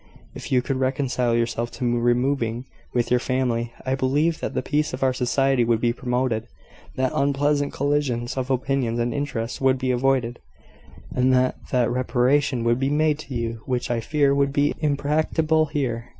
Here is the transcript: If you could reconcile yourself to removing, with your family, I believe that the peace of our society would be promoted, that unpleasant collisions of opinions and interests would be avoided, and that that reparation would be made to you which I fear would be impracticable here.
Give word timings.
If 0.33 0.51
you 0.51 0.63
could 0.63 0.77
reconcile 0.77 1.35
yourself 1.35 1.69
to 1.73 1.99
removing, 1.99 2.65
with 2.91 3.11
your 3.11 3.19
family, 3.19 3.71
I 3.85 3.93
believe 3.93 4.39
that 4.39 4.55
the 4.55 4.63
peace 4.63 4.93
of 4.95 5.03
our 5.03 5.13
society 5.13 5.63
would 5.63 5.79
be 5.79 5.93
promoted, 5.93 6.47
that 6.95 7.11
unpleasant 7.13 7.71
collisions 7.71 8.35
of 8.35 8.49
opinions 8.49 8.97
and 8.97 9.13
interests 9.13 9.61
would 9.61 9.77
be 9.77 9.91
avoided, 9.91 10.39
and 11.13 11.31
that 11.35 11.57
that 11.69 11.91
reparation 11.91 12.63
would 12.63 12.79
be 12.79 12.89
made 12.89 13.19
to 13.19 13.35
you 13.35 13.61
which 13.67 13.91
I 13.91 13.99
fear 13.99 14.33
would 14.33 14.51
be 14.51 14.73
impracticable 14.79 15.67
here. 15.67 16.09